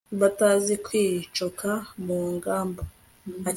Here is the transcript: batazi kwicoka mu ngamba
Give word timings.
batazi 0.19 0.73
kwicoka 0.85 1.69
mu 2.05 2.19
ngamba 2.33 2.83